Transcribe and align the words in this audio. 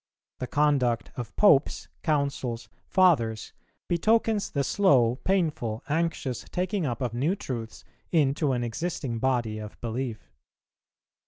The 0.39 0.47
conduct 0.47 1.11
of 1.15 1.35
Popes, 1.35 1.87
Councils, 2.01 2.69
Fathers, 2.87 3.53
betokens 3.87 4.49
the 4.49 4.63
slow, 4.63 5.17
painful, 5.17 5.83
anxious 5.89 6.43
taking 6.49 6.87
up 6.87 7.01
of 7.03 7.13
new 7.13 7.35
truths 7.35 7.83
into 8.09 8.51
an 8.53 8.63
existing 8.63 9.19
body 9.19 9.59
of 9.59 9.79
belief. 9.79 10.31